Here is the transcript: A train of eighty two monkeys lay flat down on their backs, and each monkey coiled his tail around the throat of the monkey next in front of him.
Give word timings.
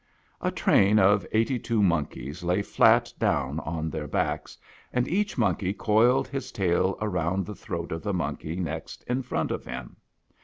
A 0.41 0.49
train 0.49 0.97
of 0.97 1.27
eighty 1.31 1.59
two 1.59 1.83
monkeys 1.83 2.43
lay 2.43 2.63
flat 2.63 3.13
down 3.19 3.59
on 3.59 3.91
their 3.91 4.07
backs, 4.07 4.57
and 4.91 5.07
each 5.07 5.37
monkey 5.37 5.73
coiled 5.73 6.27
his 6.27 6.51
tail 6.51 6.97
around 6.99 7.45
the 7.45 7.53
throat 7.53 7.91
of 7.91 8.01
the 8.01 8.11
monkey 8.11 8.55
next 8.55 9.03
in 9.03 9.21
front 9.21 9.51
of 9.51 9.63
him. 9.63 9.97